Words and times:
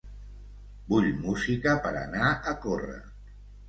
Vull 0.93 1.05
música 1.27 1.77
per 1.87 1.95
a 1.95 2.03
anar 2.09 2.35
a 2.55 2.59
córrer. 2.69 3.03